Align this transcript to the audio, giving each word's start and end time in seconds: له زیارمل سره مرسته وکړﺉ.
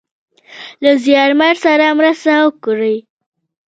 له 0.83 0.91
زیارمل 1.05 1.53
سره 1.65 1.85
مرسته 1.99 2.31
وکړﺉ. 2.43 2.97